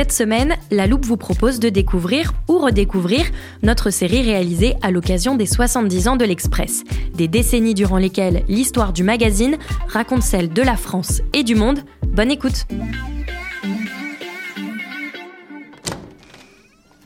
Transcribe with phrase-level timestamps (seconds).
[0.00, 3.26] Cette semaine, La Loupe vous propose de découvrir ou redécouvrir
[3.62, 8.94] notre série réalisée à l'occasion des 70 ans de l'Express, des décennies durant lesquelles l'histoire
[8.94, 11.80] du magazine raconte celle de la France et du monde.
[12.06, 12.66] Bonne écoute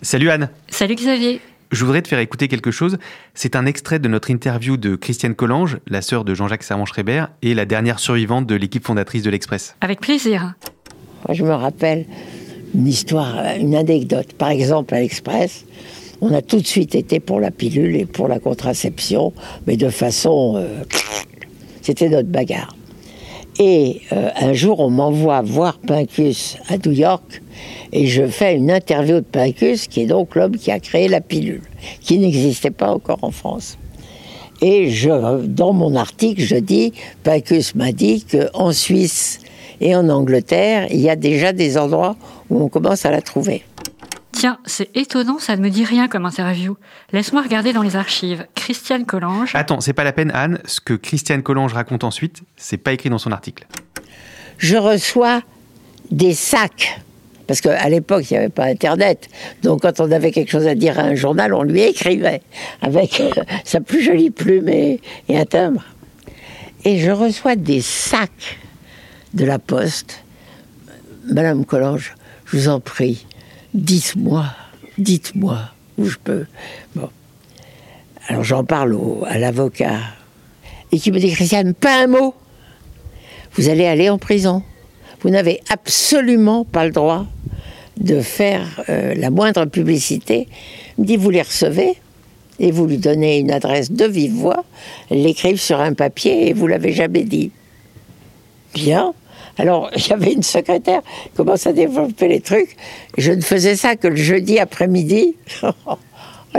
[0.00, 1.41] Salut Anne Salut Xavier
[1.72, 2.98] je voudrais te faire écouter quelque chose.
[3.34, 7.55] C'est un extrait de notre interview de Christiane Collange, la sœur de Jean-Jacques Servan-Schreiber et
[7.55, 9.75] la dernière survivante de l'équipe fondatrice de l'Express.
[9.81, 10.55] Avec plaisir.
[11.27, 12.06] Moi, je me rappelle
[12.75, 14.33] une histoire, une anecdote.
[14.34, 15.64] Par exemple, à l'Express,
[16.20, 19.33] on a tout de suite été pour la pilule et pour la contraception,
[19.66, 20.55] mais de façon...
[20.56, 20.83] euh,
[21.83, 22.75] C'était notre bagarre.
[23.61, 27.42] Et euh, un jour, on m'envoie voir Pincus à New York
[27.92, 31.20] et je fais une interview de Pincus, qui est donc l'homme qui a créé la
[31.20, 31.62] pilule,
[32.00, 33.78] qui n'existait pas encore en France.
[34.61, 39.41] Et je, dans mon article, je dis, Pincus m'a dit qu'en Suisse
[39.81, 42.16] et en Angleterre, il y a déjà des endroits
[42.50, 43.65] où on commence à la trouver.
[44.32, 46.77] Tiens, c'est étonnant, ça ne me dit rien comme interview.
[47.12, 48.47] Laisse-moi regarder dans les archives.
[48.55, 49.53] Christiane Collange.
[49.55, 53.10] Attends, c'est pas la peine Anne, ce que Christiane Collange raconte ensuite, c'est pas écrit
[53.10, 53.66] dans son article.
[54.59, 55.41] Je reçois
[56.10, 57.00] des sacs.
[57.47, 59.28] Parce qu'à l'époque, il n'y avait pas Internet.
[59.62, 62.41] Donc, quand on avait quelque chose à dire à un journal, on lui écrivait
[62.81, 63.31] avec euh,
[63.65, 65.84] sa plus jolie plume et, et un timbre.
[66.84, 68.59] Et je reçois des sacs
[69.34, 70.25] de la poste.
[71.26, 72.15] Madame Collange,
[72.54, 73.26] vous en prie,
[73.75, 74.47] dites-moi,
[74.98, 75.59] dites-moi
[75.98, 76.47] où je peux.
[76.94, 77.09] Bon.
[78.28, 79.98] Alors j'en parle au- à l'avocat.
[80.93, 82.34] Et qui me dit, Christiane, pas un mot.
[83.54, 84.62] Vous allez aller en prison.
[85.20, 87.26] Vous n'avez absolument pas le droit
[87.98, 90.48] de faire euh, la moindre publicité.
[90.98, 91.94] Il me dit, vous les recevez
[92.60, 94.64] et vous lui donnez une adresse de vive voix,
[95.10, 97.50] l'écrivent sur un papier et vous l'avez jamais dit.
[98.75, 99.12] Bien.
[99.59, 102.76] Alors, avait une secrétaire qui commence à développer les trucs.
[103.19, 105.37] Je ne faisais ça que le jeudi après-midi.
[105.62, 105.98] oh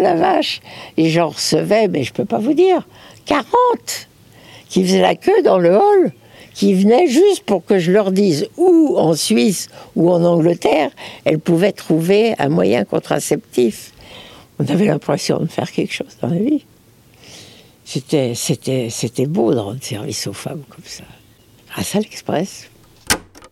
[0.01, 0.61] la vache
[0.97, 2.87] Et j'en recevais, mais je peux pas vous dire,
[3.25, 3.45] 40
[4.69, 6.11] qui faisaient la queue dans le hall,
[6.53, 10.91] qui venaient juste pour que je leur dise où en Suisse ou en Angleterre,
[11.23, 13.91] elles pouvaient trouver un moyen contraceptif.
[14.59, 16.65] On avait l'impression de faire quelque chose dans la vie.
[17.85, 18.33] C'était,
[19.27, 21.03] beau de rendre service aux femmes comme ça.
[21.75, 22.69] À l'Express.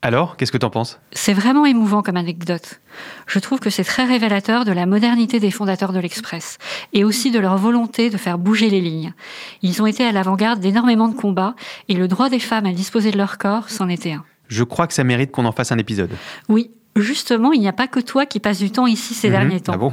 [0.05, 0.99] Alors, qu'est-ce que t'en penses?
[1.13, 2.81] C'est vraiment émouvant comme anecdote.
[3.25, 6.57] Je trouve que c'est très révélateur de la modernité des fondateurs de l'Express
[6.91, 9.13] et aussi de leur volonté de faire bouger les lignes.
[9.61, 11.55] Ils ont été à l'avant-garde d'énormément de combats
[11.87, 14.25] et le droit des femmes à disposer de leur corps s'en était un.
[14.49, 16.11] Je crois que ça mérite qu'on en fasse un épisode.
[16.49, 19.33] Oui, justement, il n'y a pas que toi qui passes du temps ici ces Mhm.
[19.33, 19.73] derniers temps.
[19.75, 19.91] Ah bon?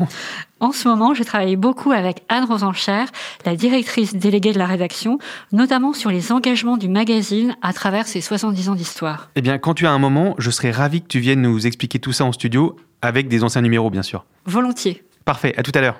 [0.61, 3.05] En ce moment, je travaille beaucoup avec Anne Rosencher,
[3.47, 5.19] la directrice déléguée de la rédaction,
[5.53, 9.31] notamment sur les engagements du magazine à travers ses 70 ans d'histoire.
[9.37, 11.99] Eh bien, quand tu as un moment, je serais ravi que tu viennes nous expliquer
[11.99, 14.27] tout ça en studio, avec des anciens numéros, bien sûr.
[14.45, 15.03] Volontiers.
[15.25, 15.99] Parfait, à tout à l'heure.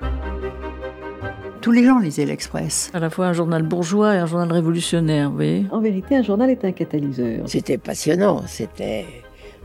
[1.63, 2.91] Tous les gens lisaient l'Express.
[2.95, 5.67] À la fois un journal bourgeois et un journal révolutionnaire, vous voyez?
[5.71, 7.43] En vérité, un journal est un catalyseur.
[7.47, 9.05] C'était passionnant, c'était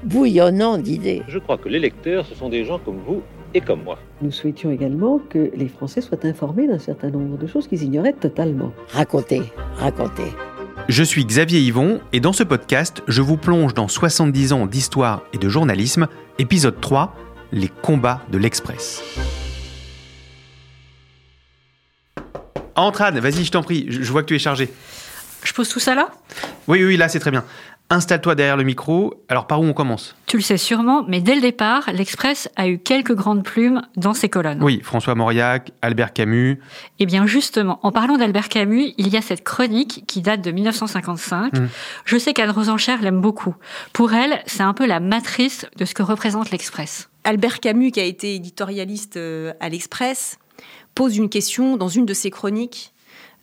[0.06, 1.24] bouillonnant d'idées.
[1.28, 3.22] Je crois que les lecteurs, ce sont des gens comme vous
[3.54, 3.98] et comme moi.
[4.22, 8.14] Nous souhaitions également que les Français soient informés d'un certain nombre de choses qu'ils ignoraient
[8.14, 8.72] totalement.
[8.90, 9.42] Raconter,
[9.78, 10.32] raconter.
[10.88, 15.24] Je suis Xavier Yvon et dans ce podcast, je vous plonge dans 70 ans d'histoire
[15.34, 17.16] et de journalisme, épisode 3,
[17.52, 19.04] les combats de l'Express.
[22.76, 24.70] Entre Anne, vas-y, je t'en prie, je je vois que tu es chargé.
[25.44, 26.10] Je pose tout ça là?
[26.68, 27.44] Oui, oui, là, c'est très bien.
[27.92, 29.14] Installe-toi derrière le micro.
[29.30, 30.16] Alors par où on commence?
[30.26, 34.16] Tu le sais sûrement, mais dès le départ, l'Express a eu quelques grandes plumes dans
[34.16, 34.64] ses colonnes.
[34.64, 36.60] Oui, François Mauriac, Albert Camus.
[36.98, 40.52] Eh bien justement, en parlant d'Albert Camus, il y a cette chronique qui date de
[40.52, 41.54] 1955.
[41.54, 41.68] Mm.
[42.06, 43.56] Je sais qu'Anne Rosencher l'aime beaucoup.
[43.94, 47.10] Pour elle, c'est un peu la matrice de ce que représente l'Express.
[47.24, 50.40] Albert Camus, qui a été éditorialiste euh, à l'Express,
[50.96, 52.94] pose une question dans une de ses chroniques.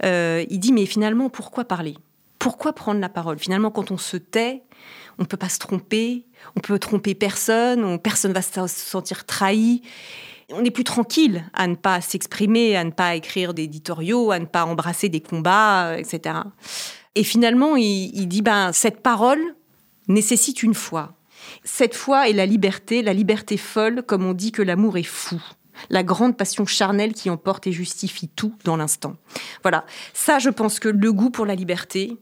[0.04, 1.94] Euh, il dit, mais finalement, pourquoi parler?
[2.42, 3.38] Pourquoi prendre la parole?
[3.38, 4.64] Finalement, quand on se tait,
[5.16, 9.26] on ne peut pas se tromper, on peut tromper personne, on, personne va se sentir
[9.26, 9.80] trahi.
[10.52, 14.46] On est plus tranquille à ne pas s'exprimer, à ne pas écrire d'éditoriaux, à ne
[14.46, 16.40] pas embrasser des combats, etc.
[17.14, 19.40] Et finalement, il, il dit, ben, cette parole
[20.08, 21.14] nécessite une foi.
[21.62, 25.40] Cette foi est la liberté, la liberté folle, comme on dit que l'amour est fou
[25.90, 29.16] la grande passion charnelle qui emporte et justifie tout dans l'instant.
[29.62, 32.18] Voilà, ça je pense que le goût pour la liberté,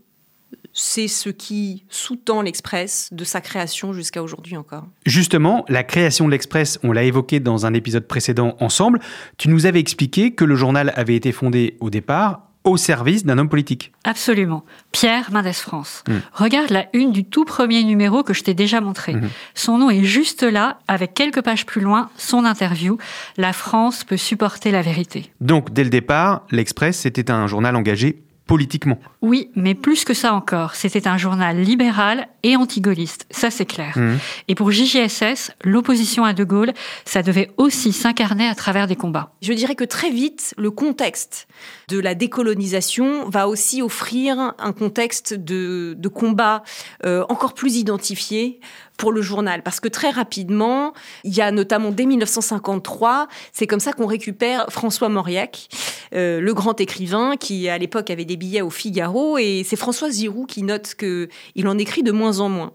[0.72, 4.86] c'est ce qui sous-tend l'Express de sa création jusqu'à aujourd'hui encore.
[5.06, 9.00] Justement, la création de l'Express, on l'a évoqué dans un épisode précédent ensemble,
[9.36, 13.38] tu nous avais expliqué que le journal avait été fondé au départ au service d'un
[13.38, 13.92] homme politique.
[14.04, 14.64] Absolument.
[14.92, 16.04] Pierre Mendès France.
[16.06, 16.12] Mm.
[16.32, 19.14] Regarde la une du tout premier numéro que je t'ai déjà montré.
[19.14, 19.28] Mm-hmm.
[19.54, 22.98] Son nom est juste là, avec quelques pages plus loin, son interview.
[23.38, 25.32] La France peut supporter la vérité.
[25.40, 28.98] Donc, dès le départ, l'Express, c'était un journal engagé politiquement.
[29.22, 30.74] Oui, mais plus que ça encore.
[30.74, 33.96] C'était un journal libéral et anti-gaulliste, ça c'est clair.
[33.96, 34.16] Mmh.
[34.48, 36.72] Et pour JGSS, l'opposition à De Gaulle,
[37.04, 39.34] ça devait aussi s'incarner à travers des combats.
[39.40, 41.46] Je dirais que très vite, le contexte
[41.88, 46.64] de la décolonisation va aussi offrir un contexte de, de combat
[47.06, 48.58] euh, encore plus identifié
[49.00, 49.62] pour le journal.
[49.62, 50.92] Parce que très rapidement,
[51.24, 55.68] il y a notamment dès 1953, c'est comme ça qu'on récupère François Mauriac,
[56.14, 59.38] euh, le grand écrivain qui à l'époque avait des billets au Figaro.
[59.38, 62.72] Et c'est François Giroud qui note qu'il en écrit de moins en moins.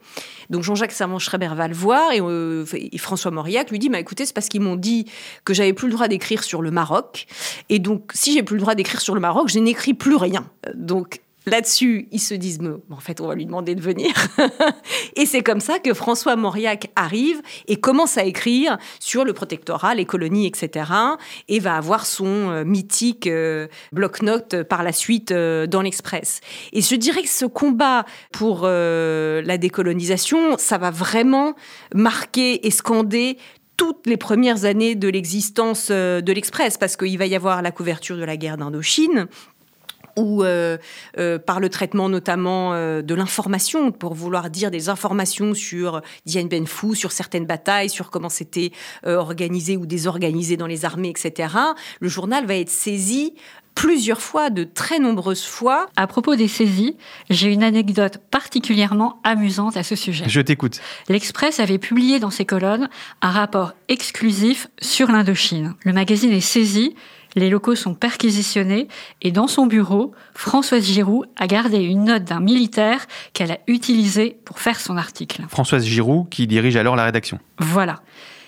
[0.50, 4.26] Donc Jean-Jacques Servan-Schreiber va le voir et, euh, et, François Mauriac lui dit bah, écoutez,
[4.26, 5.06] c'est parce qu'ils m'ont dit
[5.44, 7.28] que j'avais plus le droit d'écrire sur le Maroc.
[7.70, 10.44] Et donc, si j'ai plus le droit d'écrire sur le Maroc, je n'écris plus rien.
[10.74, 14.14] Donc, Là-dessus, ils se disent, mais, en fait, on va lui demander de venir.
[15.16, 19.94] et c'est comme ça que François Mauriac arrive et commence à écrire sur le protectorat,
[19.94, 20.90] les colonies, etc.
[21.48, 26.42] Et va avoir son euh, mythique euh, bloc-notes par la suite euh, dans l'Express.
[26.74, 31.54] Et je dirais que ce combat pour la décolonisation, ça va vraiment
[31.94, 33.38] marquer et scander
[33.78, 38.18] toutes les premières années de l'existence de l'Express, parce qu'il va y avoir la couverture
[38.18, 39.28] de la guerre d'Indochine,
[40.18, 40.78] ou euh,
[41.18, 46.46] euh, par le traitement notamment euh, de l'information, pour vouloir dire des informations sur Dien
[46.46, 48.72] Ben Phu, sur certaines batailles, sur comment c'était
[49.06, 51.54] organisé ou désorganisé dans les armées, etc.
[52.00, 53.34] Le journal va être saisi
[53.76, 55.88] plusieurs fois, de très nombreuses fois.
[55.98, 56.96] À propos des saisies,
[57.30, 60.26] j'ai une anecdote particulièrement amusante à ce sujet.
[60.28, 60.80] Je t'écoute.
[61.10, 62.90] L'Express avait publié dans ses colonnes
[63.22, 65.76] un rapport exclusif sur l'Indochine.
[65.84, 66.96] Le magazine est saisi
[67.36, 68.88] les locaux sont perquisitionnés
[69.22, 74.38] et dans son bureau, Françoise Giroud a gardé une note d'un militaire qu'elle a utilisé
[74.46, 75.44] pour faire son article.
[75.50, 77.40] Françoise Giroud qui dirige alors la rédaction.
[77.60, 78.02] Voilà.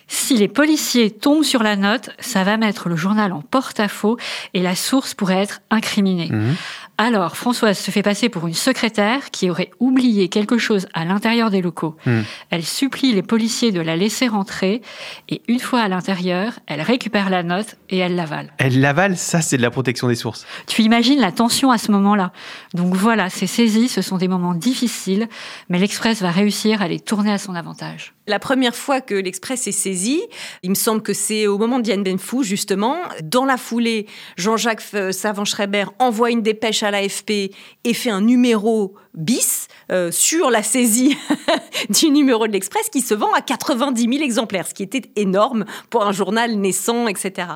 [0.08, 4.18] Si les policiers tombent sur la note, ça va mettre le journal en porte-à-faux
[4.54, 6.30] et la source pourrait être incriminée.
[6.32, 6.56] Mhm.
[7.00, 11.52] Alors, Françoise se fait passer pour une secrétaire qui aurait oublié quelque chose à l'intérieur
[11.52, 11.96] des locaux.
[12.08, 12.26] Mhm.
[12.50, 14.82] Elle supplie les policiers de la laisser rentrer
[15.30, 18.52] et une fois à l'intérieur, elle récupère la note et elle l'avale.
[18.58, 20.48] Elle l'avale, ça c'est de la protection des sources.
[20.66, 22.32] Tu imagines la tension à ce moment-là.
[22.74, 25.28] Donc voilà, ces saisies, ce sont des moments difficiles,
[25.70, 28.16] mais l'Express va réussir à les tourner à son avantage.
[28.28, 30.22] La première fois que l'Express est saisi,
[30.62, 32.98] il me semble que c'est au moment de Diane Benfou, justement.
[33.24, 37.52] Dans la foulée, Jean-Jacques Savant-Schreiber envoie une dépêche à l'AFP
[37.84, 41.18] et fait un numéro bis euh, sur la saisie
[41.90, 45.66] du numéro de l'Express qui se vend à 90 000 exemplaires, ce qui était énorme
[45.90, 47.48] pour un journal naissant, etc.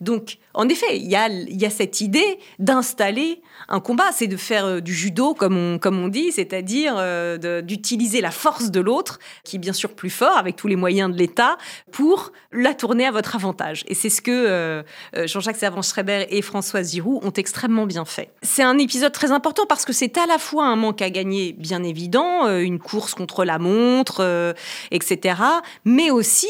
[0.00, 4.80] Donc, en effet, il y a, cette idée d'installer un combat, c'est de faire euh,
[4.80, 9.72] du judo, comme on, dit, c'est-à-dire euh, d'utiliser la force de l'autre, qui est bien
[9.72, 11.56] sûr plus fort, avec tous les moyens de l'État,
[11.90, 13.84] pour la tourner à votre avantage.
[13.88, 18.30] Et c'est ce que Jean-Jacques Servan-Schreiber et Françoise Giroud ont extrêmement bien fait.
[18.42, 21.52] C'est un épisode très important parce que c'est à la fois un manque à gagner
[21.52, 24.52] bien évident, euh, une course contre la montre, euh,
[24.90, 25.40] etc.
[25.84, 26.48] Mais aussi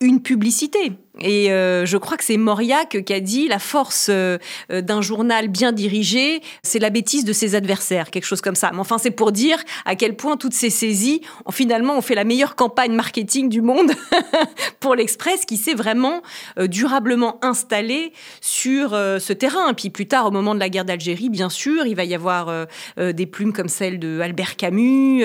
[0.00, 0.92] une publicité.
[1.18, 4.38] Et euh, je crois que c'est Mauriac qui a dit la force euh,
[4.72, 8.70] euh, d'un journal bien dirigé, c'est la bêtise de ses adversaires, quelque chose comme ça.
[8.72, 11.20] Mais enfin, c'est pour dire à quel point toutes ces saisies,
[11.50, 13.92] finalement, ont fait la meilleure campagne marketing du monde
[14.80, 16.22] pour l'Express, qui s'est vraiment
[16.58, 19.74] durablement installé sur ce terrain.
[19.74, 22.66] Puis plus tard, au moment de la guerre d'Algérie, bien sûr, il va y avoir
[22.96, 25.24] des plumes comme celle de Albert Camus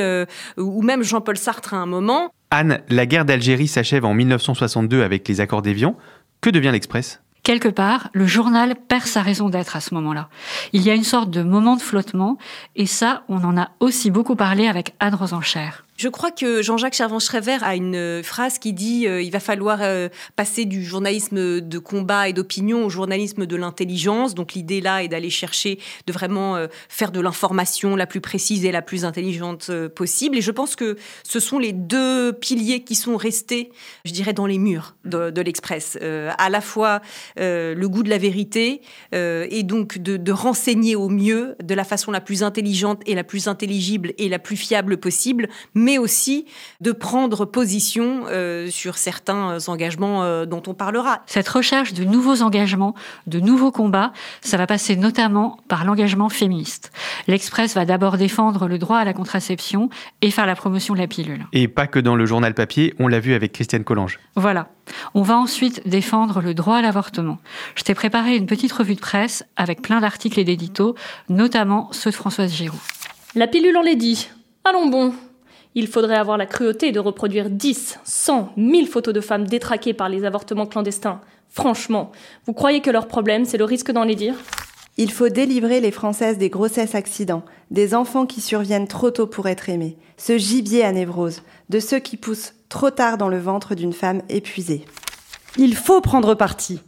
[0.57, 2.31] ou même Jean-Paul Sartre à un moment.
[2.55, 5.97] Anne, la guerre d'Algérie s'achève en 1962 avec les accords d'Évian.
[6.39, 7.21] Que devient l'Express?
[7.43, 10.29] Quelque part, le journal perd sa raison d'être à ce moment-là.
[10.71, 12.38] Il y a une sorte de moment de flottement,
[12.75, 15.69] et ça, on en a aussi beaucoup parlé avec Anne Rosencher.
[15.97, 19.79] Je crois que Jean-Jacques Servan-Schreiber a une euh, phrase qui dit euh, il va falloir
[19.81, 24.35] euh, passer du journalisme de combat et d'opinion au journalisme de l'intelligence.
[24.35, 26.57] Donc l'idée là est d'aller chercher de vraiment
[26.89, 30.37] faire de l'information la plus précise et la plus intelligente possible.
[30.37, 33.71] Et je pense que ce sont les deux piliers qui sont restés,
[34.03, 35.97] je dirais, dans les murs de, l'Express.
[36.01, 37.01] à la fois
[37.37, 38.81] le goût de la vérité
[39.13, 43.47] et donc de, renseigner au mieux, de la façon la plus intelligente et la plus
[43.47, 45.49] intelligible et la plus fiable possible
[45.97, 46.45] aussi
[46.81, 51.21] de prendre position euh, sur certains engagements euh, dont on parlera.
[51.25, 52.95] Cette recherche de nouveaux engagements,
[53.27, 54.11] de nouveaux combats,
[54.41, 56.91] ça va passer notamment par l'engagement féministe.
[57.27, 59.89] L'Express va d'abord défendre le droit à la contraception
[60.21, 61.45] et faire la promotion de la pilule.
[61.53, 64.19] Et pas que dans le journal papier, on l'a vu avec Christiane Collange.
[64.35, 64.69] Voilà.
[65.13, 67.39] On va ensuite défendre le droit à l'avortement.
[67.75, 70.95] Je t'ai préparé une petite revue de presse avec plein d'articles et d'éditos,
[71.29, 72.79] notamment ceux de Françoise Giroud.
[73.35, 74.29] La pilule en l'a dit.
[74.63, 75.13] Allons bon,
[75.75, 80.08] il faudrait avoir la cruauté de reproduire 10, 100, 1000 photos de femmes détraquées par
[80.08, 81.20] les avortements clandestins.
[81.50, 82.12] Franchement,
[82.46, 84.36] vous croyez que leur problème, c'est le risque d'en les dire?
[84.98, 89.50] Il faut délivrer les Françaises des grossesses accidents, des enfants qui surviennent trop tôt pour
[89.50, 93.75] être aimés, ce gibier à névrose, de ceux qui poussent trop tard dans le ventre
[93.75, 94.86] d'une femme épuisée.
[95.58, 96.79] Il faut prendre parti.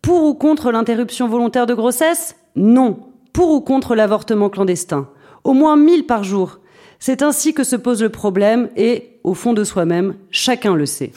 [0.00, 2.36] Pour ou contre l'interruption volontaire de grossesse?
[2.56, 3.00] Non.
[3.34, 5.08] Pour ou contre l'avortement clandestin
[5.44, 6.60] Au moins 1000 par jour.
[7.02, 11.12] C'est ainsi que se pose le problème et, au fond de soi-même, chacun le sait.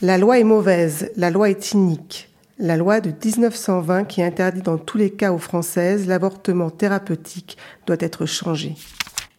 [0.00, 2.28] La loi est mauvaise, la loi est inique.
[2.56, 7.96] La loi de 1920 qui interdit dans tous les cas aux Françaises l'avortement thérapeutique doit
[7.98, 8.76] être changée.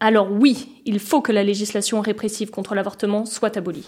[0.01, 3.87] Alors oui, il faut que la législation répressive contre l'avortement soit abolie.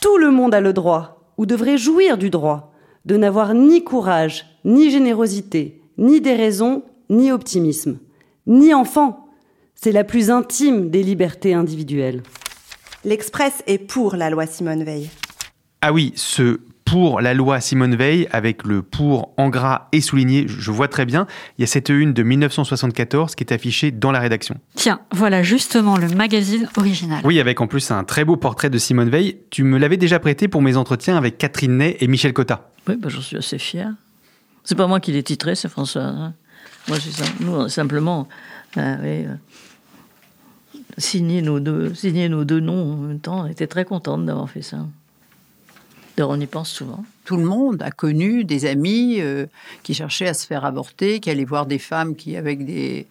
[0.00, 2.72] Tout le monde a le droit, ou devrait jouir du droit,
[3.04, 7.98] de n'avoir ni courage, ni générosité, ni déraison, ni optimisme,
[8.48, 9.27] ni enfant,
[9.80, 12.22] c'est la plus intime des libertés individuelles.
[13.04, 15.08] L'Express est pour la loi Simone Veil.
[15.82, 20.46] Ah oui, ce pour la loi Simone Veil, avec le pour en gras et souligné,
[20.48, 21.26] je vois très bien.
[21.56, 24.56] Il y a cette une de 1974 qui est affichée dans la rédaction.
[24.74, 27.20] Tiens, voilà justement le magazine original.
[27.24, 29.38] Oui, avec en plus un très beau portrait de Simone Veil.
[29.50, 32.70] Tu me l'avais déjà prêté pour mes entretiens avec Catherine Ney et Michel Cotta.
[32.88, 33.92] Oui, bah, j'en suis assez fier.
[34.64, 36.02] C'est pas moi qui l'ai titré, c'est François.
[36.02, 36.34] Hein.
[36.88, 36.96] Moi,
[37.40, 38.26] nous, simplement.
[38.76, 39.34] Euh, euh,
[40.98, 41.92] signer nos deux,
[42.28, 43.40] nos deux noms en même temps.
[43.40, 44.78] On était très contente d'avoir fait ça.
[46.16, 47.04] D'ailleurs, on y pense souvent.
[47.24, 49.46] Tout le monde a connu des amis euh,
[49.84, 53.06] qui cherchaient à se faire avorter, qui allaient voir des femmes qui, avec des,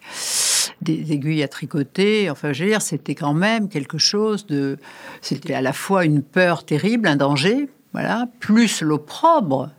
[0.82, 4.76] des aiguilles à tricoter, enfin, je veux dire, c'était quand même quelque chose de.
[5.22, 9.70] C'était à la fois une peur terrible, un danger, voilà, plus l'opprobre.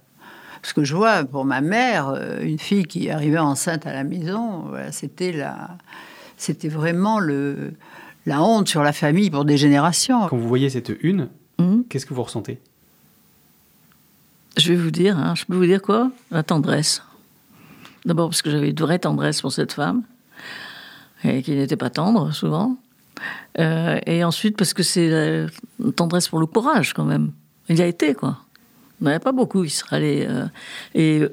[0.61, 4.03] Parce que je vois pour ma mère, euh, une fille qui arrivait enceinte à la
[4.03, 5.77] maison, c'était la
[6.39, 7.73] c'était vraiment le,
[8.25, 10.27] la honte sur la famille pour des générations.
[10.27, 11.27] Quand vous voyez cette une,
[11.59, 12.59] hmm qu'est-ce que vous ressentez?
[14.57, 16.11] Je vais vous dire, hein, je peux vous dire quoi?
[16.31, 17.03] La tendresse.
[18.05, 20.03] D'abord parce que j'avais une vraie tendresse pour cette femme,
[21.23, 22.77] et qui n'était pas tendre souvent.
[23.59, 25.09] Euh, et ensuite parce que c'est
[25.79, 27.33] une tendresse pour le courage quand même.
[27.67, 28.37] Il y a été quoi.
[28.99, 30.25] Il n'y en avait pas beaucoup qui seraient allés.
[30.29, 30.45] Euh,
[30.95, 31.23] et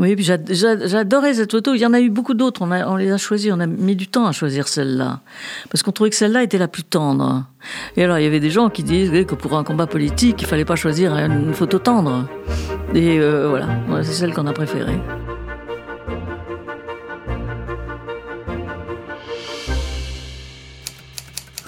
[0.00, 1.74] oui, puis j'adorais cette photo.
[1.74, 2.62] Il y en a eu beaucoup d'autres.
[2.62, 3.52] On, les a choisis.
[3.52, 5.20] On a mis du temps à choisir celle-là.
[5.70, 7.44] Parce qu'on trouvait que celle-là était la plus tendre.
[7.98, 10.46] Et alors, il y avait des gens qui disaient que pour un combat politique, il
[10.46, 12.26] fallait pas choisir une photo tendre.
[12.94, 13.68] Et euh, voilà,
[14.02, 14.98] c'est celle qu'on a préférée.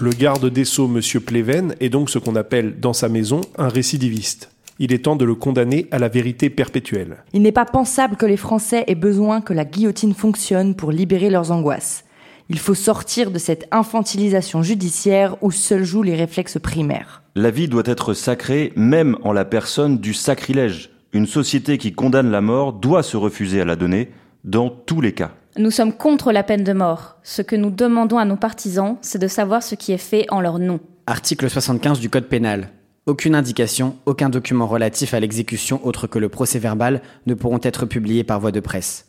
[0.00, 1.20] Le garde des Sceaux, M.
[1.20, 4.51] Pleven, est donc ce qu'on appelle dans sa maison un récidiviste.
[4.84, 7.18] Il est temps de le condamner à la vérité perpétuelle.
[7.32, 11.30] Il n'est pas pensable que les Français aient besoin que la guillotine fonctionne pour libérer
[11.30, 12.02] leurs angoisses.
[12.48, 17.22] Il faut sortir de cette infantilisation judiciaire où seuls jouent les réflexes primaires.
[17.36, 20.90] La vie doit être sacrée même en la personne du sacrilège.
[21.12, 24.10] Une société qui condamne la mort doit se refuser à la donner
[24.42, 25.30] dans tous les cas.
[25.56, 27.18] Nous sommes contre la peine de mort.
[27.22, 30.40] Ce que nous demandons à nos partisans, c'est de savoir ce qui est fait en
[30.40, 30.80] leur nom.
[31.06, 32.72] Article 75 du Code pénal.
[33.06, 37.84] Aucune indication, aucun document relatif à l'exécution autre que le procès verbal ne pourront être
[37.84, 39.06] publiés par voie de presse.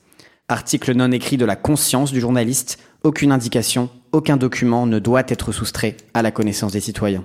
[0.48, 5.52] Article non écrit de la conscience du journaliste, aucune indication, aucun document ne doit être
[5.52, 7.24] soustrait à la connaissance des citoyens.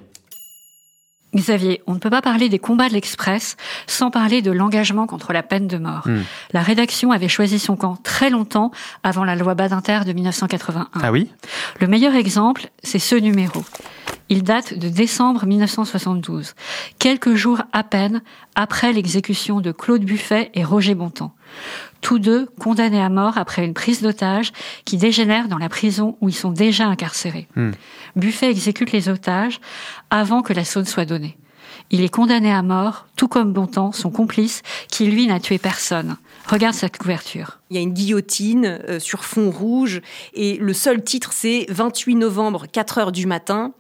[1.35, 3.57] Xavier, on ne peut pas parler des combats de l'Express
[3.87, 6.07] sans parler de l'engagement contre la peine de mort.
[6.07, 6.23] Hmm.
[6.53, 8.73] La rédaction avait choisi son camp très longtemps
[9.03, 10.89] avant la loi Badinter de 1981.
[11.03, 11.31] Ah oui?
[11.81, 13.63] Le meilleur exemple, c'est ce numéro.
[14.31, 16.55] Il date de décembre 1972,
[16.99, 18.23] quelques jours à peine
[18.55, 21.35] après l'exécution de Claude Buffet et Roger Bontemps.
[22.03, 24.53] Tous deux condamnés à mort après une prise d'otages
[24.85, 27.49] qui dégénère dans la prison où ils sont déjà incarcérés.
[27.57, 27.71] Hmm.
[28.17, 29.61] Buffet exécute les otages
[30.11, 31.39] avant que la saune soit donnée.
[31.91, 36.17] Il est condamné à mort, tout comme Bontemps, son complice, qui lui n'a tué personne.
[36.47, 37.61] Regarde cette couverture.
[37.71, 40.01] Il y a une guillotine euh, sur fond rouge
[40.35, 43.73] et le seul titre c'est 28 novembre, 4 heures du matin.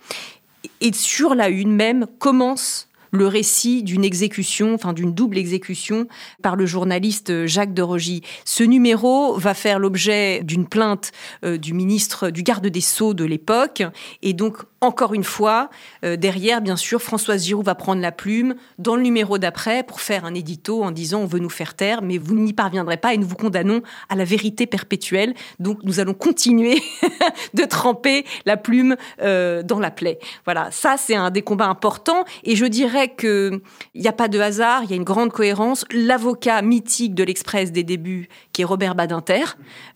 [0.80, 6.06] Et sur la une même commence le récit d'une exécution, enfin d'une double exécution
[6.42, 8.22] par le journaliste Jacques de Rogy.
[8.44, 11.12] Ce numéro va faire l'objet d'une plainte
[11.44, 13.82] euh, du ministre, du garde des Sceaux de l'époque,
[14.22, 15.70] et donc encore une fois,
[16.04, 20.00] euh, derrière, bien sûr, Françoise Giroud va prendre la plume dans le numéro d'après pour
[20.00, 23.12] faire un édito en disant on veut nous faire taire, mais vous n'y parviendrez pas
[23.12, 25.35] et nous vous condamnons à la vérité perpétuelle.
[25.58, 26.80] Donc nous allons continuer
[27.54, 30.20] de tremper la plume euh, dans la plaie.
[30.44, 33.61] Voilà, ça c'est un des combats importants et je dirais que
[33.94, 35.85] il n'y a pas de hasard, il y a une grande cohérence.
[35.92, 39.44] L'avocat mythique de l'Express des débuts, qui est Robert Badinter,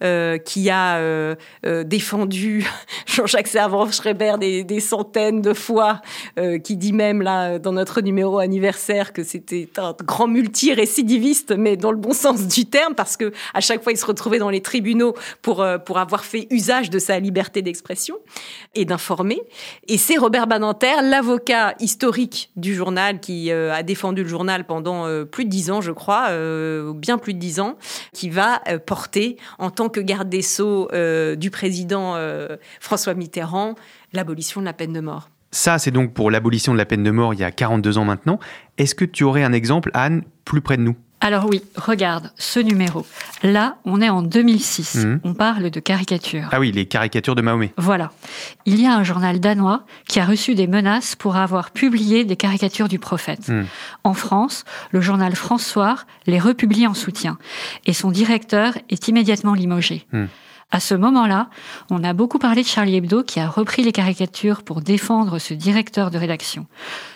[0.03, 1.01] euh, qui a
[1.85, 2.67] défendu
[3.07, 6.01] Jean-Jacques Servan-Schreiber des centaines de fois,
[6.39, 11.77] euh, qui dit même là dans notre numéro anniversaire que c'était un grand multi-récidiviste, mais
[11.77, 14.51] dans le bon sens du terme, parce que à chaque fois il se retrouvait dans
[14.51, 18.17] les tribunaux pour euh, pour avoir fait usage de sa liberté d'expression
[18.75, 19.43] et d'informer.
[19.89, 25.07] Et c'est Robert Badinter, l'avocat historique du journal, qui euh, a défendu le journal pendant
[25.27, 26.31] plus de dix ans, je crois,
[26.95, 27.77] bien plus de dix ans,
[28.13, 30.89] qui va porter en tant que garde des sceaux
[31.37, 32.17] du président
[32.81, 33.75] François Mitterrand
[34.13, 35.31] l'abolition de la peine de mort.
[35.51, 38.05] Ça, c'est donc pour l'abolition de la peine de mort il y a 42 ans
[38.05, 38.41] maintenant.
[38.79, 40.97] Est-ce que tu aurais un exemple, Anne, plus près de nous?
[41.25, 43.07] Alors oui, regarde ce numéro.
[43.45, 44.97] Là, on est en 2006.
[44.97, 45.21] Mhm.
[45.23, 46.49] On parle de caricature.
[46.51, 47.73] Ah oui, les caricatures de Mahomet.
[47.77, 48.11] Voilà.
[48.67, 52.35] Il y a un journal danois qui a reçu des menaces pour avoir publié des
[52.35, 53.49] caricatures du prophète.
[53.49, 53.67] Hmm.
[54.03, 57.39] En France, le journal François les republie en soutien.
[57.87, 60.05] Et son directeur est immédiatement limogé.
[60.11, 60.27] Hmm.
[60.75, 61.51] À ce moment-là,
[61.91, 65.53] on a beaucoup parlé de Charlie Hebdo qui a repris les caricatures pour défendre ce
[65.53, 66.67] directeur de rédaction.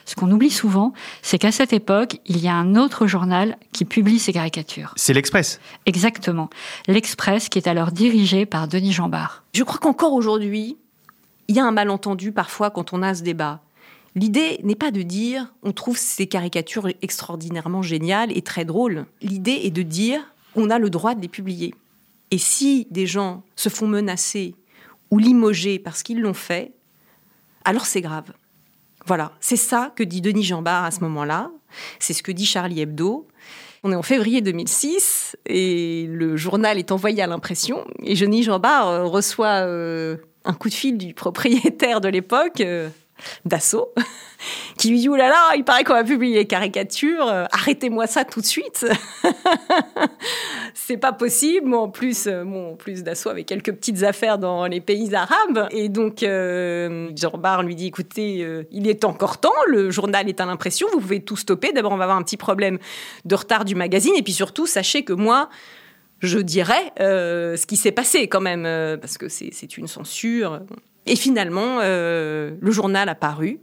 [0.04, 3.87] Ce qu'on oublie souvent, c'est qu'à cette époque, il y a un autre journal qui
[3.87, 4.92] publie ces caricatures.
[4.96, 5.59] C'est l'Express.
[5.87, 6.50] Exactement.
[6.87, 9.42] L'Express qui est alors dirigé par Denis Jambard.
[9.54, 10.76] Je crois qu'encore aujourd'hui,
[11.48, 13.61] il y a un malentendu parfois quand on a ce débat.
[14.16, 19.07] L'idée n'est pas de dire on trouve ces caricatures extraordinairement géniales et très drôles.
[19.22, 20.20] L'idée est de dire
[20.57, 21.74] on a le droit de les publier.
[22.30, 24.54] Et si des gens se font menacer
[25.10, 26.72] ou limoger parce qu'ils l'ont fait,
[27.64, 28.32] alors c'est grave.
[29.06, 31.50] Voilà, c'est ça que dit Denis Jambard à ce moment-là,
[32.00, 33.28] c'est ce que dit Charlie Hebdo.
[33.84, 38.88] On est en février 2006 et le journal est envoyé à l'impression et Denis Jambard
[38.88, 42.60] euh, reçoit euh, un coup de fil du propriétaire de l'époque,
[43.18, 43.92] euh, Dassault,
[44.79, 48.07] qui lui dit «Ouh là là, il paraît qu'on va publier les caricatures, euh, arrêtez-moi
[48.07, 48.87] ça tout de suite!»
[50.87, 51.74] c'est pas possible.
[51.74, 55.68] En plus, euh, bon, plus Dassault avait quelques petites affaires dans les pays arabes.
[55.70, 60.29] Et donc, euh, Jean Barre lui dit, écoutez, euh, il est encore temps, le journal
[60.29, 61.72] est à l'impression, vous pouvez tout stopper.
[61.72, 62.79] D'abord, on va avoir un petit problème
[63.24, 64.12] de retard du magazine.
[64.16, 65.48] Et puis surtout, sachez que moi,
[66.20, 70.61] je dirais euh, ce qui s'est passé quand même, euh, parce que c'est une censure.
[71.07, 73.61] Et finalement, euh, le journal a paru.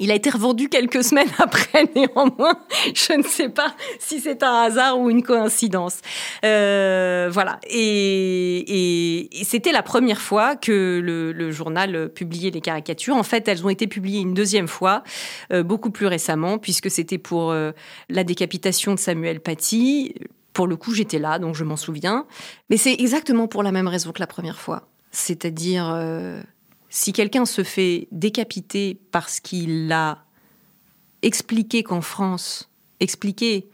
[0.00, 2.58] Il a été revendu quelques semaines après, néanmoins.
[2.94, 5.98] Je ne sais pas si c'est un hasard ou une coïncidence.
[6.44, 7.60] Euh, voilà.
[7.70, 13.14] Et, et- et c'était la première fois que le, le journal publiait les caricatures.
[13.14, 15.04] En fait, elles ont été publiées une deuxième fois,
[15.52, 17.70] euh, beaucoup plus récemment, puisque c'était pour euh,
[18.08, 20.14] la décapitation de Samuel Paty.
[20.54, 22.26] Pour le coup, j'étais là, donc je m'en souviens.
[22.68, 24.88] Mais c'est exactement pour la même raison que la première fois.
[25.12, 26.42] C'est-à-dire, euh,
[26.94, 30.26] si quelqu'un se fait décapiter parce qu'il a
[31.22, 33.68] expliqué qu'en France, expliqué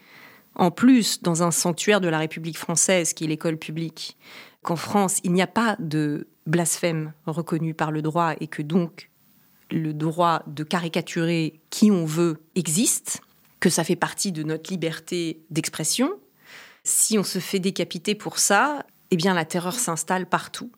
[0.54, 4.16] en plus dans un sanctuaire de la République française, qui est l'école publique,
[4.62, 9.10] qu'en France, il n'y a pas de blasphème reconnu par le droit et que donc
[9.70, 13.20] le droit de caricaturer qui on veut existe,
[13.60, 16.10] que ça fait partie de notre liberté d'expression.
[16.84, 20.72] Si on se fait décapiter pour ça, eh bien la terreur s'installe partout.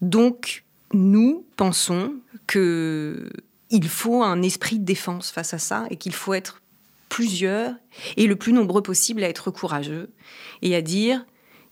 [0.00, 2.14] Donc, nous pensons
[2.46, 3.30] que
[3.70, 6.60] il faut un esprit de défense face à ça et qu'il faut être
[7.08, 7.74] plusieurs
[8.16, 10.10] et le plus nombreux possible à être courageux
[10.60, 11.24] et à dire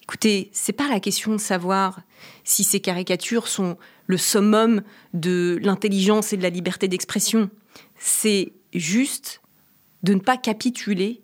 [0.03, 2.01] écoutez, c'est pas la question de savoir
[2.43, 4.83] si ces caricatures sont le summum
[5.15, 7.49] de l'intelligence et de la liberté d'expression.
[7.97, 9.41] C'est juste
[10.03, 11.23] de ne pas capituler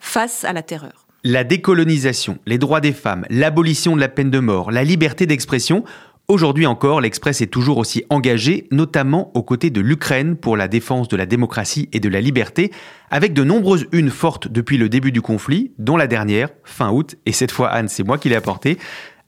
[0.00, 1.06] face à la terreur.
[1.24, 5.82] La décolonisation, les droits des femmes, l'abolition de la peine de mort, la liberté d'expression,
[6.28, 11.06] Aujourd'hui encore, l'Express est toujours aussi engagé, notamment aux côtés de l'Ukraine pour la défense
[11.06, 12.72] de la démocratie et de la liberté,
[13.12, 17.14] avec de nombreuses unes fortes depuis le début du conflit, dont la dernière, fin août,
[17.26, 18.76] et cette fois Anne, c'est moi qui l'ai apportée.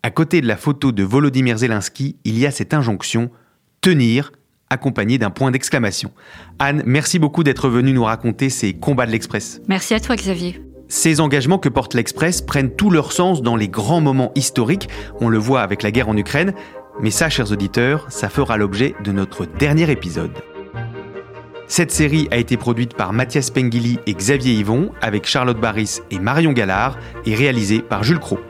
[0.03, 3.31] À côté de la photo de Volodymyr Zelensky, il y a cette injonction
[3.81, 4.33] tenir,
[4.69, 6.11] accompagnée d'un point d'exclamation.
[6.59, 9.61] Anne, merci beaucoup d'être venue nous raconter ces combats de l'Express.
[9.69, 10.61] Merci à toi, Xavier.
[10.91, 14.89] Ces engagements que porte l'Express prennent tout leur sens dans les grands moments historiques.
[15.21, 16.55] On le voit avec la guerre en Ukraine,
[17.01, 20.33] mais ça, chers auditeurs, ça fera l'objet de notre dernier épisode.
[21.69, 26.19] Cette série a été produite par Mathias Pengili et Xavier Yvon avec Charlotte Barris et
[26.19, 28.41] Marion Gallard et réalisée par Jules Cros.